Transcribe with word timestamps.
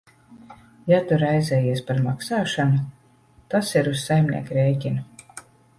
Ja 0.91 1.01
tu 1.11 1.19
raizējies 1.23 1.83
par 1.91 2.01
maksāšanu, 2.07 2.81
tas 3.55 3.71
ir 3.83 3.95
uz 3.95 4.07
saimnieka 4.11 4.63
rēķina. 4.63 5.43